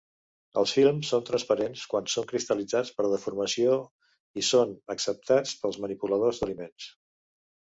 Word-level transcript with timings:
Els 0.59 0.71
films 0.75 1.09
són 1.11 1.25
transparents 1.27 1.83
quan 1.91 2.09
són 2.13 2.25
cristal·litzats 2.31 2.91
per 2.95 3.07
deformació 3.11 3.75
i 4.43 4.47
són 4.49 4.75
acceptats 4.95 5.55
pels 5.63 5.79
manipuladors 5.85 6.41
d’aliments. 6.43 6.91